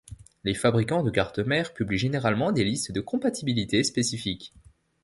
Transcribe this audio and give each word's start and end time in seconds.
Les 0.43 0.55
fabricants 0.55 1.03
de 1.03 1.11
cartes-mères 1.11 1.75
publient 1.75 1.99
généralement 1.99 2.51
des 2.51 2.63
listes 2.63 2.91
de 2.91 3.01
compatibilité 3.01 3.83
spécifiques. 3.83 4.51